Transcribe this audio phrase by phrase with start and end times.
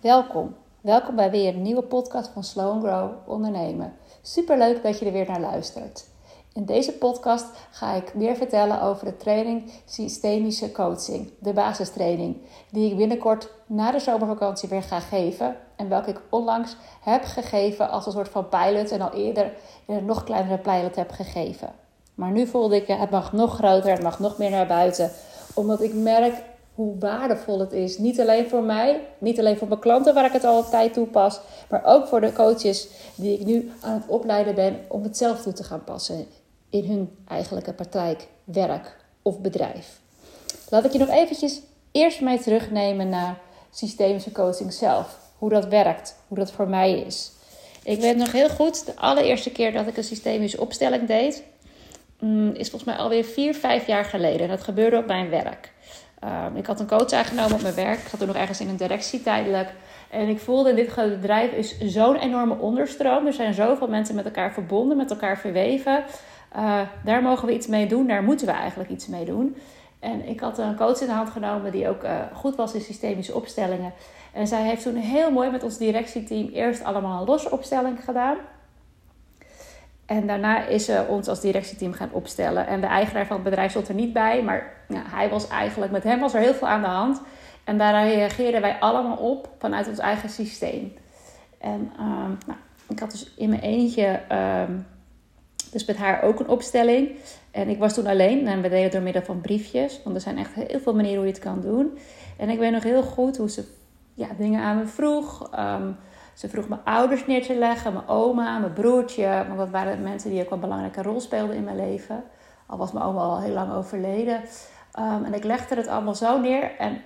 [0.00, 0.54] Welkom.
[0.80, 3.92] Welkom bij weer een nieuwe podcast van Slow Grow Ondernemen.
[4.22, 6.06] Super leuk dat je er weer naar luistert.
[6.52, 12.36] In deze podcast ga ik meer vertellen over de training Systemische Coaching, de basistraining,
[12.70, 17.90] die ik binnenkort na de zomervakantie weer ga geven en welke ik onlangs heb gegeven
[17.90, 19.52] als een soort van pilot en al eerder
[19.86, 21.72] in een nog kleinere pilot heb gegeven.
[22.14, 25.10] Maar nu voelde ik, het mag nog groter, het mag nog meer naar buiten,
[25.54, 26.34] omdat ik merk
[26.78, 27.98] hoe waardevol het is.
[27.98, 31.40] Niet alleen voor mij, niet alleen voor mijn klanten waar ik het al tijd toepas,
[31.68, 35.42] maar ook voor de coaches die ik nu aan het opleiden ben om het zelf
[35.42, 36.26] toe te gaan passen
[36.70, 40.00] in hun eigenlijke praktijk, werk of bedrijf.
[40.68, 41.60] Laat ik je nog eventjes
[41.92, 43.38] eerst mee terugnemen naar
[43.70, 45.18] systemische coaching zelf.
[45.38, 47.30] Hoe dat werkt, hoe dat voor mij is.
[47.82, 51.42] Ik weet nog heel goed, de allereerste keer dat ik een systemische opstelling deed,
[52.20, 54.40] mm, is volgens mij alweer vier, vijf jaar geleden.
[54.40, 55.76] En dat gebeurde op mijn werk.
[56.20, 57.98] Ehm, ik had een coach aangenomen op mijn werk.
[57.98, 59.72] Ik zat toen nog ergens in een directie tijdelijk.
[60.10, 63.26] En ik voelde dit bedrijf is zo'n enorme onderstroom.
[63.26, 66.04] Er zijn zoveel mensen met elkaar verbonden, met elkaar verweven.
[66.56, 69.56] Uh, daar mogen we iets mee doen, daar moeten we eigenlijk iets mee doen.
[70.00, 72.80] En ik had een coach in de hand genomen die ook uh, goed was in
[72.80, 73.92] systemische opstellingen.
[74.32, 78.36] En zij heeft toen heel mooi met ons directieteam eerst allemaal een losse opstelling gedaan.
[80.08, 82.66] En daarna is ze ons als directieteam gaan opstellen.
[82.66, 85.92] En de eigenaar van het bedrijf stond er niet bij, maar ja, hij was eigenlijk,
[85.92, 87.20] met hem was er heel veel aan de hand.
[87.64, 90.92] En daar reageerden wij allemaal op vanuit ons eigen systeem.
[91.58, 94.20] En um, nou, ik had dus in mijn eentje,
[94.68, 94.86] um,
[95.70, 97.10] dus met haar ook een opstelling.
[97.50, 100.00] En ik was toen alleen en we deden het door middel van briefjes.
[100.04, 101.98] Want er zijn echt heel veel manieren hoe je het kan doen.
[102.36, 103.64] En ik weet nog heel goed hoe ze
[104.14, 105.50] ja, dingen aan me vroeg.
[105.58, 105.96] Um,
[106.38, 109.44] ze vroeg mijn ouders neer te leggen, mijn oma, mijn broertje.
[109.46, 112.24] Want dat waren mensen die ook een belangrijke rol speelden in mijn leven.
[112.66, 114.40] Al was mijn oma al heel lang overleden.
[114.98, 116.70] Um, en ik legde het allemaal zo neer.
[116.78, 117.00] En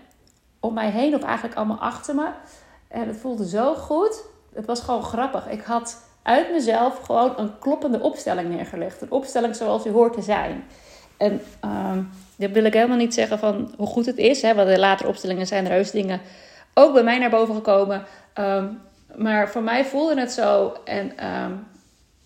[0.61, 2.29] om mij heen, of eigenlijk allemaal achter me.
[2.89, 4.25] En het voelde zo goed.
[4.55, 5.49] Het was gewoon grappig.
[5.49, 9.03] Ik had uit mezelf gewoon een kloppende opstelling neergelegd.
[9.03, 10.65] Een opstelling zoals u hoort te zijn.
[11.17, 14.43] En um, dat wil ik helemaal niet zeggen van hoe goed het is.
[14.43, 16.21] Hè, want de latere opstellingen zijn er heus dingen
[16.75, 18.05] ook bij mij naar boven gekomen.
[18.39, 18.81] Um,
[19.17, 20.77] maar voor mij voelde het zo.
[20.85, 21.67] En um,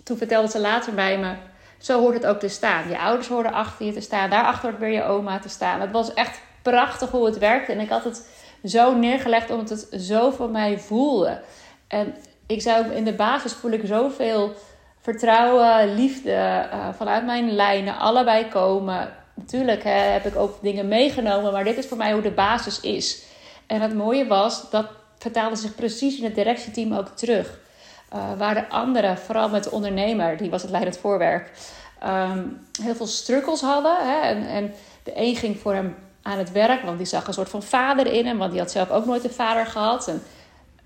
[0.02, 1.34] toen vertelde ze later bij me:
[1.78, 2.88] zo hoort het ook te staan.
[2.88, 4.30] Je ouders hoorden achter je te staan.
[4.30, 5.80] Daarachter hoort weer je oma te staan.
[5.80, 7.72] Het was echt prachtig hoe het werkte.
[7.72, 8.28] En ik had het
[8.64, 11.40] zo neergelegd omdat het zo voor mij voelde.
[11.88, 12.14] En
[12.46, 14.54] ik zou in de basis voel ik zoveel
[15.00, 16.30] vertrouwen, liefde
[16.72, 19.12] uh, vanuit mijn lijnen allebei komen.
[19.34, 23.24] Natuurlijk heb ik ook dingen meegenomen, maar dit is voor mij hoe de basis is.
[23.66, 24.86] En het mooie was, dat
[25.18, 27.58] vertaalde zich precies in het directieteam ook terug.
[28.14, 31.50] Uh, waar de anderen, vooral met de ondernemer, die was het leidend voorwerk,
[32.04, 33.96] um, heel veel struggles hadden.
[33.98, 34.20] Hè?
[34.20, 37.48] En, en de een ging voor hem aan het werk, want die zag een soort
[37.48, 40.08] van vader in hem, want die had zelf ook nooit een vader gehad.
[40.08, 40.22] En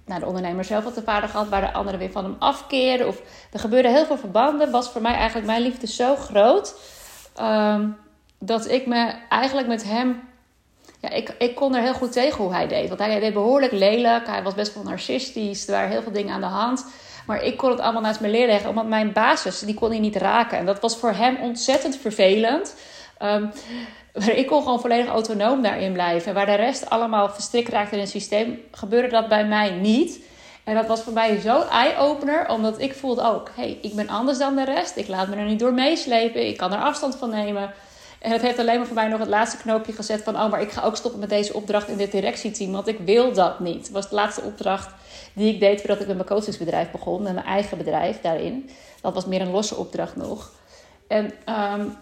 [0.07, 3.09] nou, de ondernemer zelf had een vader gehad, waar de anderen weer van hem afkeerden.
[3.09, 3.21] Of
[3.53, 4.71] er gebeurde heel veel verbanden.
[4.71, 6.75] Was voor mij eigenlijk mijn liefde zo groot
[7.41, 7.97] um,
[8.39, 10.21] dat ik me eigenlijk met hem
[11.01, 12.89] ja, ik, ik kon er heel goed tegen hoe hij deed.
[12.89, 14.27] Want hij deed behoorlijk lelijk.
[14.27, 15.67] Hij was best wel narcistisch.
[15.67, 16.87] Er waren heel veel dingen aan de hand.
[17.27, 18.69] Maar ik kon het allemaal naast me leggen.
[18.69, 20.59] Omdat mijn basis, die kon hij niet raken.
[20.59, 22.75] En dat was voor hem ontzettend vervelend.
[23.23, 23.51] Um,
[24.35, 26.29] ik kon gewoon volledig autonoom daarin blijven.
[26.29, 30.21] En waar de rest allemaal verstrikt raakte in het systeem, gebeurde dat bij mij niet.
[30.65, 34.09] En dat was voor mij zo'n eye-opener, omdat ik voelde ook, hé, hey, ik ben
[34.09, 34.97] anders dan de rest.
[34.97, 36.47] Ik laat me er niet door meeslepen.
[36.47, 37.73] Ik kan er afstand van nemen.
[38.21, 40.37] En het heeft alleen maar voor mij nog het laatste knoopje gezet van...
[40.37, 42.73] oh, maar ik ga ook stoppen met deze opdracht in dit directieteam...
[42.73, 43.83] want ik wil dat niet.
[43.83, 44.91] Het was de laatste opdracht
[45.33, 47.23] die ik deed voordat ik met mijn coachingsbedrijf begon...
[47.23, 48.71] met mijn eigen bedrijf daarin.
[49.01, 50.51] Dat was meer een losse opdracht nog.
[51.09, 51.97] En um,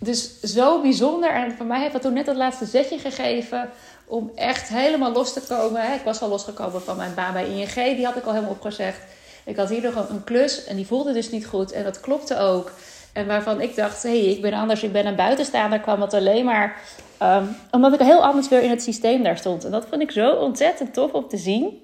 [0.00, 1.30] dus zo bijzonder.
[1.30, 3.70] En voor mij heeft dat toen net het laatste zetje gegeven...
[4.04, 5.94] om echt helemaal los te komen.
[5.94, 7.96] Ik was al losgekomen van mijn baan bij ING.
[7.96, 9.00] Die had ik al helemaal opgezegd.
[9.44, 11.72] Ik had hier nog een klus en die voelde dus niet goed.
[11.72, 12.72] En dat klopte ook...
[13.16, 16.14] En waarvan ik dacht, hé, hey, ik ben anders, ik ben een buitenstaander, kwam het
[16.14, 16.80] alleen maar
[17.22, 19.64] um, omdat ik heel anders weer in het systeem daar stond.
[19.64, 21.82] En dat vond ik zo ontzettend tof om te zien.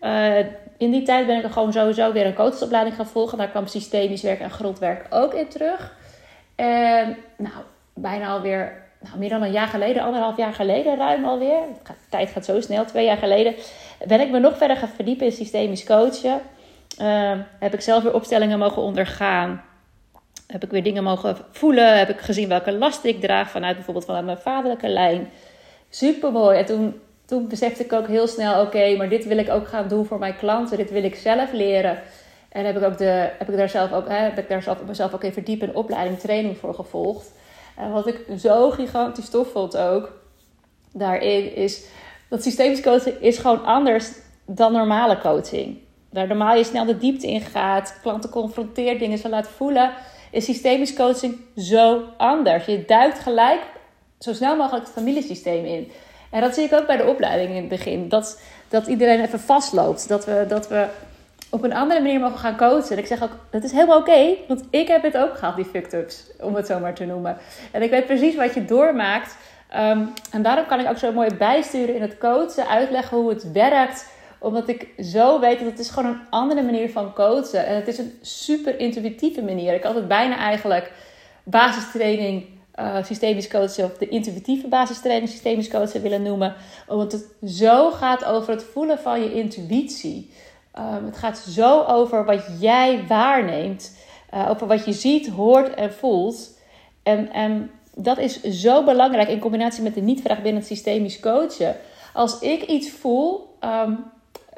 [0.00, 0.38] Uh,
[0.78, 3.38] in die tijd ben ik er gewoon sowieso weer een coachopleiding gaan volgen.
[3.38, 5.96] Daar kwam systemisch werk en grondwerk ook in terug.
[6.54, 7.54] En nou,
[7.94, 11.60] bijna alweer, nou, meer dan een jaar geleden, anderhalf jaar geleden ruim alweer.
[12.08, 13.54] Tijd gaat zo snel, twee jaar geleden.
[14.06, 16.40] Ben ik me nog verder gaan verdiepen in systemisch coachen.
[17.00, 19.62] Uh, heb ik zelf weer opstellingen mogen ondergaan
[20.52, 21.98] heb ik weer dingen mogen voelen.
[21.98, 25.30] Heb ik gezien welke last ik draag vanuit bijvoorbeeld vanuit mijn vaderlijke lijn.
[25.88, 26.58] Super mooi.
[26.58, 29.88] En toen, toen besefte ik ook heel snel: oké, maar dit wil ik ook gaan
[29.88, 30.76] doen voor mijn klanten.
[30.76, 31.98] Dit wil ik zelf leren.
[32.48, 34.84] En heb ik, ook de, heb ik daar zelf ook, hè, heb ik daar zelf,
[34.86, 37.30] mezelf ook even diep een opleiding, training voor gevolgd.
[37.76, 40.12] En wat ik zo gigantisch tof vond ook
[40.92, 41.84] daarin is
[42.28, 44.10] dat systemisch coaching is gewoon anders
[44.46, 45.78] dan normale coaching.
[46.10, 49.92] Waar normaal je snel de diepte in gaat, klanten confronteert, dingen ze laat voelen,
[50.32, 52.64] is systemisch coaching zo anders.
[52.64, 53.60] Je duikt gelijk
[54.18, 55.92] zo snel mogelijk het familiesysteem in.
[56.30, 58.08] En dat zie ik ook bij de opleiding in het begin.
[58.08, 60.08] Dat, dat iedereen even vastloopt.
[60.08, 60.86] Dat we, dat we
[61.50, 62.90] op een andere manier mogen gaan coachen.
[62.90, 64.34] En ik zeg ook, dat is helemaal oké.
[64.48, 66.26] want ik heb het ook gehad, die fucked-ups.
[66.40, 67.36] Om het zo maar te noemen.
[67.70, 69.36] En ik weet precies wat je doormaakt.
[69.68, 72.68] Ehm, en daarom kan ik ook zo mooi bijsturen in het coachen.
[72.68, 74.06] Uitleggen hoe het werkt
[74.42, 77.66] omdat ik zo weet dat het is gewoon een andere manier van coachen.
[77.66, 79.74] En het is een super intuïtieve manier.
[79.74, 80.92] Ik had het bijna eigenlijk
[81.44, 82.44] basistraining
[82.80, 86.54] uh, systemisch coachen of de intuïtieve basistraining systemisch coachen willen noemen.
[86.88, 90.30] Omdat het zo gaat over het voelen van je intuïtie.
[90.78, 93.96] Um, het gaat zo over wat jij waarneemt.
[94.34, 96.58] Uh, over wat je ziet, hoort en voelt.
[97.02, 101.76] En, en dat is zo belangrijk in combinatie met de niet-vraag binnen het systemisch coachen.
[102.14, 104.04] Als ik iets voel, um,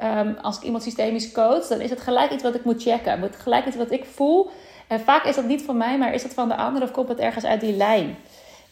[0.03, 3.21] um, als ik iemand systemisch coach, dan is het gelijk iets wat ik moet checken.
[3.21, 4.49] Het gelijk iets wat ik voel.
[4.87, 7.07] En vaak is dat niet van mij, maar is dat van de ander of komt
[7.07, 8.17] het ergens uit die lijn.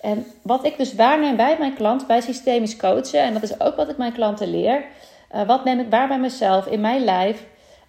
[0.02, 3.76] En wat ik dus waarneem bij mijn klant, bij systemisch coachen, en dat is ook
[3.76, 4.84] wat ik mijn klanten leer.
[5.36, 7.44] Uh, wat neem ik waar bij mezelf, in mijn lijf?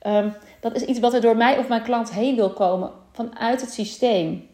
[0.07, 3.61] Um, dat is iets wat er door mij of mijn klant heen wil komen, vanuit
[3.61, 4.49] het systeem.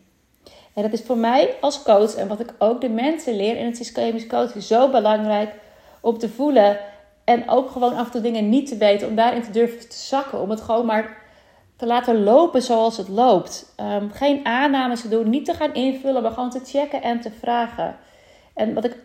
[0.75, 3.67] En dat is voor mij als coach en wat ik ook de mensen leer in
[3.67, 5.55] het systemisch coachen zo belangrijk
[6.01, 6.79] om te voelen
[7.31, 9.97] en ook gewoon af en toe dingen niet te weten, om daarin te durven te
[9.97, 10.41] zakken.
[10.41, 11.17] Om het gewoon maar
[11.77, 13.73] te laten lopen zoals het loopt.
[13.77, 17.31] Ehm, geen aannames te doen, niet te gaan invullen, maar gewoon te checken en te
[17.41, 17.97] vragen.
[18.55, 18.97] En wat ik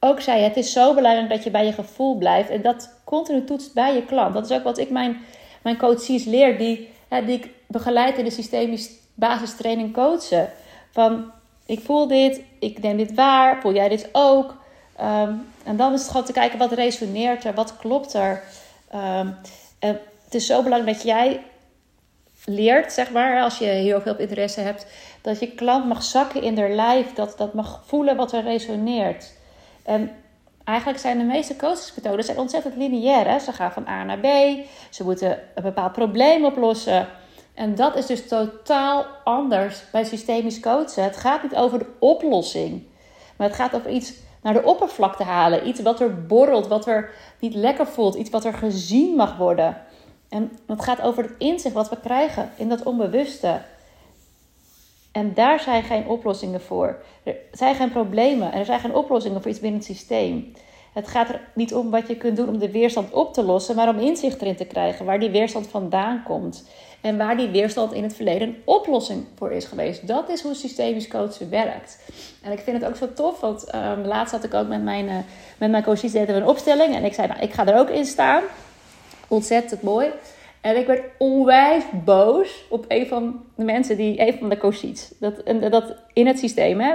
[0.00, 3.44] ook zei, het is zo belangrijk dat je bij je gevoel blijft en dat continu
[3.44, 4.34] toetst bij je klant.
[4.34, 5.16] Dat is ook wat ik mijn,
[5.62, 10.48] mijn coaches leer, die, die ik begeleid in de systemisch basistraining coachen.
[10.90, 11.30] Van,
[11.66, 14.59] ik voel dit, ik neem dit waar, voel jij dit ook?
[15.00, 15.32] Ehm,
[15.64, 18.42] en dan is het gewoon te kijken wat resoneert er, wat klopt er.
[18.90, 19.28] Ehm,
[19.78, 21.42] en het is zo belangrijk dat jij
[22.44, 24.86] leert, zeg maar, als je heel veel interesse hebt,
[25.22, 29.32] dat je klant mag zakken in haar lijf, dat, dat mag voelen wat er resoneert.
[29.82, 30.10] En
[30.64, 33.28] eigenlijk zijn de meeste coachingsmethoden zijn ontzettend lineair.
[33.28, 33.38] Hè?
[33.38, 34.26] Ze gaan van A naar B,
[34.90, 37.08] ze moeten een bepaald probleem oplossen.
[37.54, 41.02] En dat is dus totaal anders bij systemisch coachen.
[41.02, 42.82] Het gaat niet over de oplossing,
[43.36, 44.12] maar het gaat over iets
[44.42, 45.68] naar de oppervlakte halen.
[45.68, 49.76] Iets wat er borrelt, wat er niet lekker voelt, iets wat er gezien mag worden.
[50.28, 53.60] En het gaat over het inzicht wat we krijgen in dat onbewuste.
[55.12, 57.02] En daar zijn geen oplossingen voor.
[57.22, 60.52] Er zijn geen problemen en er zijn geen oplossingen voor iets binnen het systeem.
[60.92, 63.76] Het gaat er niet om wat je kunt doen om de weerstand op te lossen,
[63.76, 66.68] maar om inzicht erin te krijgen waar die weerstand vandaan komt.
[67.00, 70.06] En waar die weerstand in het verleden een oplossing voor is geweest.
[70.06, 71.98] Dat is hoe systemisch coachen werkt.
[72.42, 75.04] En ik vind het ook zo tof, want um, laatst had ik ook met mijn,
[75.04, 75.14] uh,
[75.58, 76.94] met mijn coaches een opstelling.
[76.94, 78.42] En ik zei, nou, ik ga er ook in staan.
[79.28, 80.08] Ontzettend mooi.
[80.60, 85.12] En ik werd onwijs boos op een van de mensen die, een van de coaches,
[85.18, 86.80] dat, dat in het systeem.
[86.80, 86.94] Hè.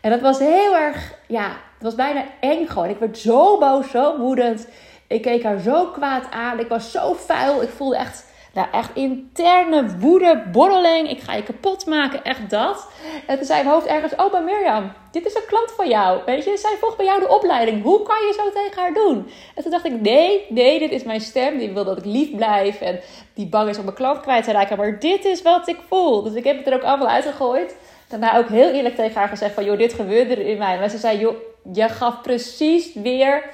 [0.00, 2.88] En dat was heel erg, ja, het was bijna eng gewoon.
[2.88, 4.68] Ik werd zo boos, zo woedend.
[5.06, 6.58] Ik keek haar zo kwaad aan.
[6.58, 7.62] Ik was zo vuil.
[7.62, 8.24] Ik voelde echt
[8.54, 11.10] nou, echt interne woede, borreling.
[11.10, 12.88] Ik ga je kapot maken, echt dat.
[13.26, 16.20] En toen zei mijn hoofd ergens, oh, maar Mirjam, dit is een klant van jou.
[16.26, 17.82] Weet je, zij volgt bij jou de opleiding.
[17.82, 19.30] Hoe kan je zo tegen haar doen?
[19.54, 21.58] En toen dacht ik, nee, nee, dit is mijn stem.
[21.58, 22.80] Die wil dat ik lief blijf.
[22.80, 23.00] En
[23.34, 24.76] die bang is om mijn klant kwijt te raken.
[24.76, 26.22] Maar dit is wat ik voel.
[26.22, 27.76] Dus ik heb het er ook allemaal uitgegooid.
[28.08, 30.78] Daarna ook heel eerlijk tegen haar gezegd van, joh, dit gebeurde er in mij.
[30.78, 31.34] Maar ze zei, joh,
[31.72, 33.44] je gaf precies weer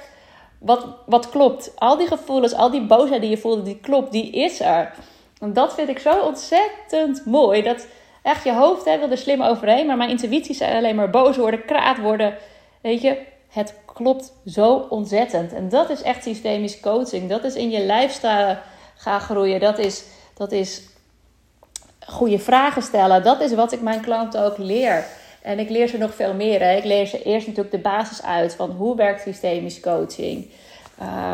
[0.65, 1.71] wat, wat klopt.
[1.75, 4.93] Al die gevoelens, al die boosheid die je voelde, die klopt, die is er.
[5.39, 7.61] En dat vind ik zo ontzettend mooi.
[7.61, 7.87] Dat
[8.21, 11.37] echt je hoofd hè, wil er slim overheen, maar mijn intuïtie zijn alleen maar boos
[11.37, 12.37] worden, kraad worden.
[12.81, 13.17] Weet je,
[13.49, 15.53] het klopt zo ontzettend.
[15.53, 17.29] En dat is echt systemisch coaching.
[17.29, 18.57] Dat is in je lifestyle
[18.95, 19.59] gaan groeien.
[19.59, 20.03] Dat is,
[20.33, 20.81] dat is
[22.07, 23.23] goede vragen stellen.
[23.23, 25.05] Dat is wat ik mijn klanten ook leer.
[25.45, 26.61] En ik leer ze nog veel meer.
[26.61, 30.49] Ik leer ze eerst natuurlijk de basis uit van hoe werkt systemisch coaching.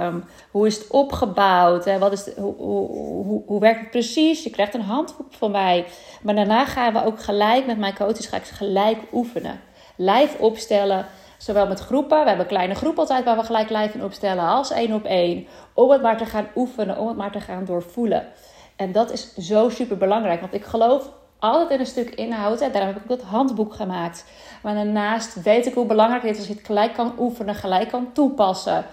[0.04, 1.86] Um, hoe is het opgebouwd?
[1.86, 2.00] Hè?
[2.00, 4.44] Wat is hoe, hoe, hoe, werkt het precies?
[4.44, 5.86] Je krijgt een handboek van mij.
[6.22, 9.60] Maar daarna gaan we ook gelijk met mijn coaches ga ik gelijk oefenen.
[9.96, 11.06] Live opstellen.
[11.38, 12.20] Zowel met groepen.
[12.22, 14.44] We hebben een kleine groep altijd waar we gelijk live in opstellen.
[14.44, 15.48] Als één op één.
[15.74, 16.98] Om het maar te gaan oefenen.
[16.98, 18.28] Om het maar te gaan doorvoelen.
[18.76, 20.42] En dat is zo super belangrijk.
[20.42, 21.10] Want ik geloof
[21.42, 22.62] altijd in een stuk inhoud.
[22.62, 24.26] En daarom heb ik ook dat handboek gemaakt.
[24.64, 27.90] Maar daarnaast weet ik hoe belangrijk het is als je het gelijk kan oefenen, gelijk
[27.90, 28.86] kan toepassen.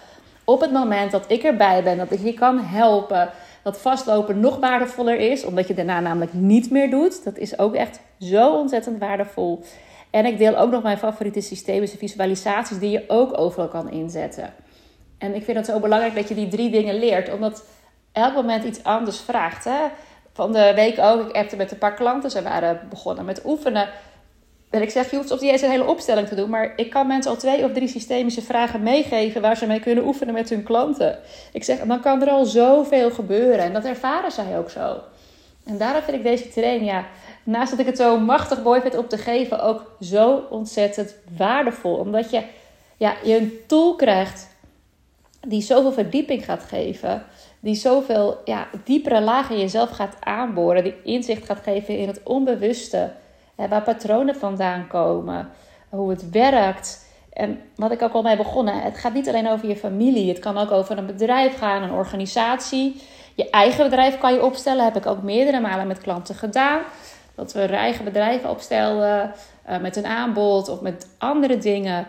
[0.45, 3.31] Op het moment dat ik erbij ben, dat ik je kan helpen,
[3.63, 7.25] dat vastlopen nog waardevoller is, omdat je daarna namelijk niet meer doet.
[7.25, 9.63] Dat is ook echt zo ontzettend waardevol.
[10.11, 14.55] En ik deel ook nog mijn favoriete systemische visualisaties die je ook overal kan inzetten.
[15.19, 17.65] En ik vind het zo belangrijk dat je die drie dingen leert, omdat
[18.13, 19.65] elk moment iets anders vraagt.
[19.65, 19.81] Hè?
[20.39, 22.31] Van de week ook, ik appte met een paar klanten.
[22.31, 23.89] Ze waren begonnen met oefenen.
[24.71, 26.51] En ik zeg, je hoeft op niet eens een hele opstelling te doen.
[26.51, 30.07] Maar ik kan mensen al twee of drie systemische vragen meegeven waar ze mee kunnen
[30.07, 31.19] oefenen met hun klanten.
[31.53, 33.59] Ik zeg, dan kan er al zoveel gebeuren.
[33.59, 35.01] En dat ervaren zij ook zo.
[35.65, 37.07] En daarom vind ik deze training, ja,
[37.43, 41.95] naast dat ik het zo machtig mooi vind om te geven, ook zo ontzettend waardevol.
[41.95, 42.43] Omdat je,
[42.97, 44.49] ja, je een tool krijgt
[45.41, 47.25] die zoveel verdieping gaat geven.
[47.61, 50.85] Die zoveel ja, diepere lagen in jezelf gaat aanboren.
[50.85, 53.11] Die inzicht gaat geven in het onbewuste.
[53.57, 55.49] Hè, waar patronen vandaan komen.
[55.89, 57.07] Hoe het werkt.
[57.33, 58.83] En wat ik ook al mee begonnen.
[58.83, 60.29] Het gaat niet alleen over je familie.
[60.29, 61.83] Het kan ook over een bedrijf gaan.
[61.83, 63.03] Een organisatie.
[63.35, 64.85] Je eigen bedrijf kan je opstellen.
[64.85, 66.81] Heb ik ook meerdere malen met klanten gedaan.
[67.35, 69.33] Dat we eigen bedrijven opstelden.
[69.69, 72.07] Uh, met een aanbod of met andere dingen.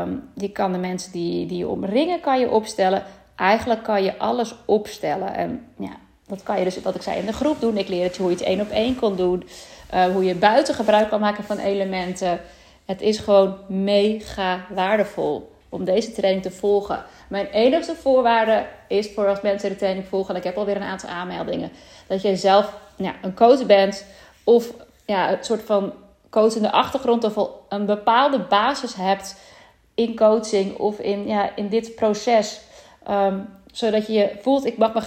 [0.00, 3.02] Um, je kan de mensen die, die je omringen kan je opstellen.
[3.36, 5.34] Eigenlijk kan je alles opstellen.
[5.34, 7.76] En ja, dat kan je dus, wat ik zei, in de groep doen.
[7.76, 9.48] Ik leer het je hoe je het één op één kon doen.
[9.94, 12.40] Uh, hoe je buiten gebruik kan maken van elementen.
[12.84, 17.04] Het is gewoon mega waardevol om deze training te volgen.
[17.28, 20.82] Mijn enigste voorwaarde is voor als mensen de training volgen, en ik heb alweer een
[20.82, 21.70] aantal aanmeldingen,
[22.06, 24.04] dat je zelf ja, een coach bent
[24.44, 24.72] of
[25.06, 25.92] ja, een soort van
[26.30, 29.36] coachende achtergrond of een bepaalde basis hebt
[29.94, 32.60] in coaching of in, ja, in dit proces.
[33.10, 35.04] Um, zodat je je voelt, ik mag mijn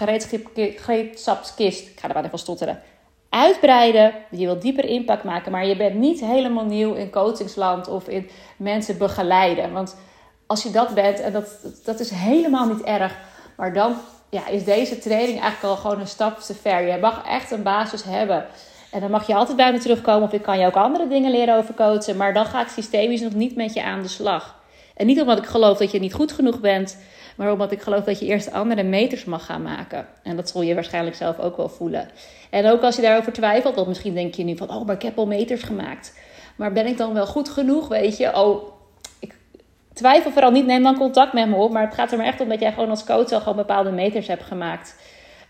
[0.77, 2.81] gereedschapskist, ik ga er maar even stotteren,
[3.29, 4.13] uitbreiden.
[4.31, 8.29] Je wilt dieper impact maken, maar je bent niet helemaal nieuw in coachingsland of in
[8.57, 9.73] mensen begeleiden.
[9.73, 9.97] Want
[10.47, 11.49] als je dat bent, en dat,
[11.85, 13.17] dat is helemaal niet erg,
[13.57, 13.95] maar dan
[14.29, 16.87] ja, is deze training eigenlijk al gewoon een stap te ver.
[16.87, 18.45] Je mag echt een basis hebben.
[18.91, 21.31] En dan mag je altijd bij me terugkomen of ik kan je ook andere dingen
[21.31, 22.17] leren over coachen.
[22.17, 24.56] Maar dan ga ik systemisch nog niet met je aan de slag.
[24.97, 26.97] En niet omdat ik geloof dat je niet goed genoeg bent,
[27.35, 30.07] maar omdat ik geloof dat je eerst andere meters mag gaan maken.
[30.23, 32.09] En dat zul je waarschijnlijk zelf ook wel voelen.
[32.49, 35.01] En ook als je daarover twijfelt, want misschien denk je nu van, oh, maar ik
[35.01, 36.13] heb al meters gemaakt.
[36.55, 38.35] Maar ben ik dan wel goed genoeg, weet je?
[38.35, 38.71] Oh,
[39.19, 39.35] ik
[39.93, 41.71] twijfel vooral niet, neem dan contact met me op.
[41.71, 43.91] Maar het gaat er maar echt om dat jij gewoon als coach al gewoon bepaalde
[43.91, 44.95] meters hebt gemaakt.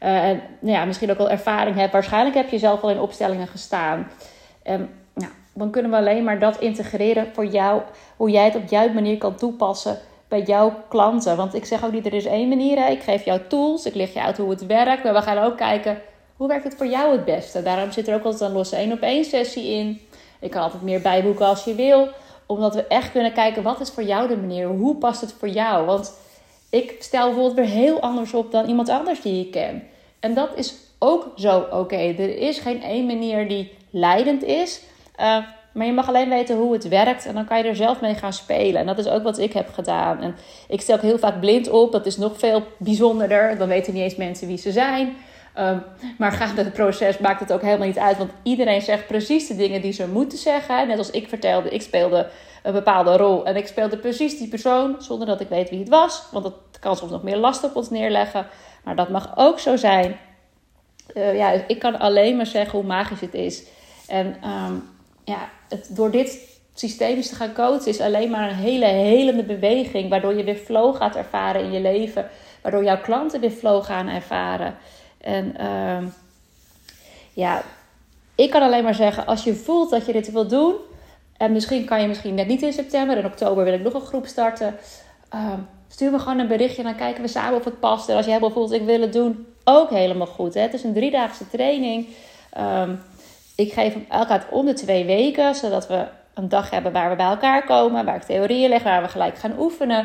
[0.04, 1.94] Uh, en nou ja, misschien ook al ervaring hebt.
[1.94, 4.08] Waarschijnlijk heb je zelf al in opstellingen gestaan.
[4.70, 4.90] Um,
[5.58, 7.82] dan kunnen we alleen maar dat integreren voor jou,
[8.18, 11.38] hoe jij het op jouw manier kan toepassen bij jouw klanten.
[11.38, 12.78] Want ik zeg ook niet, er is één manier.
[12.78, 12.92] Hè.
[12.92, 15.04] Ik geef jou tools, ik leg je uit hoe het werkt.
[15.04, 16.02] Maar we gaan ook kijken,
[16.36, 17.64] hoe werkt het voor jou het beste?
[17.64, 20.02] Daarom zit er ook altijd een losse één op één sessie in.
[20.40, 22.08] Ik kan altijd meer bijboeken als je wil.
[22.46, 24.68] Omdat we echt kunnen kijken, wat is voor jou de manier?
[24.68, 25.86] Hoe past het voor jou?
[25.86, 26.14] Want
[26.70, 29.84] ik stel bijvoorbeeld weer heel anders op dan iemand anders die ik ken.
[30.20, 31.96] En dat is ook zo oké.
[31.96, 34.82] Er is geen één manier die leidend is.
[35.20, 35.38] Uh,
[35.78, 38.16] maar je mag alleen weten hoe het werkt en dan kan je er zelf mee
[38.16, 38.82] gaan spelen.
[38.82, 40.22] En dat is ook wat ik heb gedaan.
[40.22, 40.36] En
[40.68, 41.92] ik stel ook heel vaak blind op.
[41.92, 43.58] Dat is nog veel bijzonderder.
[43.58, 45.16] Dan weten niet eens mensen wie ze zijn.
[45.60, 45.84] Um,
[46.18, 48.18] maar gaande het proces maakt het ook helemaal niet uit.
[48.18, 50.88] Want iedereen zegt precies de dingen die ze moeten zeggen.
[50.88, 52.30] Net als ik vertelde, ik speelde
[52.64, 53.46] een bepaalde rol.
[53.46, 56.24] En ik speelde precies die persoon zonder dat ik weet wie het was.
[56.32, 58.48] Want dat kan soms nog meer last op ons neerleggen.
[58.84, 60.18] Maar dat mag ook zo zijn.
[61.14, 63.64] Uh, ja, ik kan alleen maar zeggen hoe magisch het is.
[64.08, 64.96] En um,
[65.28, 70.10] ja, het, door dit systemisch te gaan coachen is alleen maar een hele helende beweging.
[70.10, 72.30] Waardoor je weer flow gaat ervaren in je leven.
[72.62, 74.76] Waardoor jouw klanten weer flow gaan ervaren.
[75.22, 76.08] En uh,
[77.34, 77.64] ja,
[78.36, 80.76] ik kan alleen maar zeggen, als je voelt dat je dit wil doen.
[81.38, 83.18] En misschien kan je misschien net niet in september.
[83.18, 84.76] In oktober wil ik nog een groep starten.
[85.34, 85.54] Uh,
[85.88, 86.84] stuur me gewoon een berichtje.
[86.84, 88.10] Dan kijken we samen of het past.
[88.10, 89.48] En als helemaal voelt, ik wil het doen.
[89.64, 90.54] Ook helemaal goed.
[90.54, 90.62] Hè?
[90.62, 92.08] Het is een driedaagse training.
[92.58, 93.02] Um,
[93.58, 97.16] ik geef hem elke om de twee weken, zodat we een dag hebben waar we
[97.16, 100.00] bij elkaar komen, waar ik theorieën leg, waar we gelijk gaan oefenen.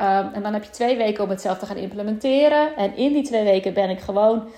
[0.00, 2.76] Um, en dan heb je twee weken om het zelf te gaan implementeren.
[2.76, 4.48] En in die twee weken ben ik gewoon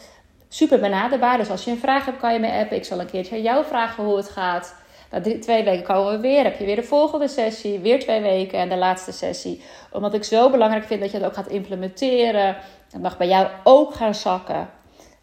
[0.48, 1.38] super benaderbaar.
[1.38, 2.76] Dus als je een vraag hebt, kan je me appen.
[2.76, 4.74] Ik zal een keertje aan jou vragen hoe het gaat.
[5.10, 6.42] Na twee weken komen we weer.
[6.42, 7.78] Heb je weer de volgende sessie.
[7.78, 9.62] Weer twee weken en de laatste sessie.
[9.92, 12.56] Omdat ik zo belangrijk vind dat je het ook gaat implementeren.
[12.90, 14.68] Het mag bij jou ook gaan zakken.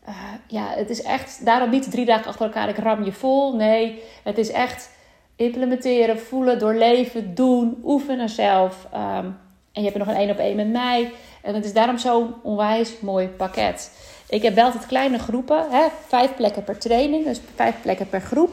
[0.07, 0.15] Uh,
[0.47, 3.55] ja, het is echt, daarom niet drie dagen achter elkaar, ik ram je vol.
[3.55, 4.89] Nee, het is echt
[5.35, 8.87] implementeren, voelen, doorleven, doen, oefenen zelf.
[8.93, 9.37] Um,
[9.73, 11.11] en je hebt nog een één op één met mij.
[11.41, 13.91] En het is daarom zo'n onwijs mooi pakket.
[14.29, 18.21] Ik heb wel altijd kleine groepen, hè, vijf plekken per training, dus vijf plekken per
[18.21, 18.51] groep.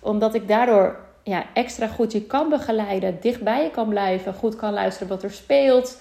[0.00, 4.72] Omdat ik daardoor ja, extra goed je kan begeleiden, dichtbij je kan blijven, goed kan
[4.72, 5.96] luisteren wat er speelt.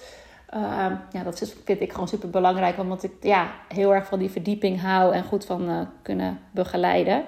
[0.54, 4.30] Uh, ja, dat vind ik gewoon super belangrijk, omdat ik ja, heel erg van die
[4.30, 7.24] verdieping hou en goed van uh, kunnen begeleiden.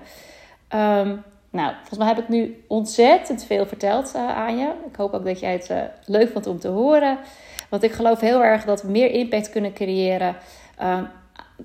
[0.75, 4.71] Um, nou, volgens mij heb ik nu ontzettend veel verteld uh, aan je.
[4.87, 7.17] Ik hoop ook dat jij het uh, leuk vond om te horen.
[7.69, 10.35] Want ik geloof heel erg dat we meer impact kunnen creëren.
[10.81, 10.99] Uh,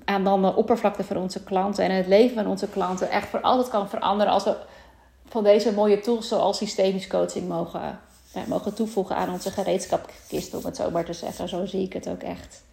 [0.05, 3.41] aan dan de oppervlakte van onze klanten en het leven van onze klanten echt voor
[3.41, 4.55] altijd kan veranderen als we
[5.25, 7.99] van deze mooie tools zoals systemisch coaching mogen,
[8.33, 11.49] ja, mogen toevoegen aan onze gereedschapkist, om het zo maar te zeggen.
[11.49, 12.63] Zo zie ik het ook echt.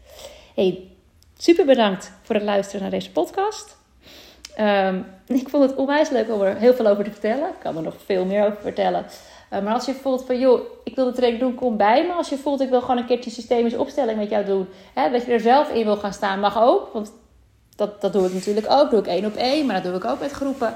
[0.55, 0.91] Hey,
[1.39, 3.77] super bedankt voor het luisteren naar deze podcast.
[4.55, 7.49] Ehm, ik vond het onwijs leuk om er heel veel over te vertellen.
[7.49, 9.07] Ik kan er nog veel meer over vertellen.
[9.53, 12.13] Uh, maar als je voelt van, joh, ik wil de training doen, kom bij me.
[12.13, 14.69] Als je voelt, ik wil gewoon een keertje systemische opstelling met jou doen.
[14.95, 16.93] Hè, dat je er zelf in wil gaan staan, mag ook.
[16.93, 17.13] Want
[17.77, 18.91] dat, dat doe ik natuurlijk ook.
[18.91, 20.75] doe ik één op één, maar dat doe ik ook met groepen.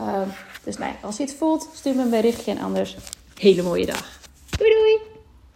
[0.00, 0.20] Uh,
[0.64, 2.96] dus nee, als je het voelt, stuur me een berichtje en anders
[3.38, 4.04] hele mooie dag.
[4.58, 5.07] Doei doei!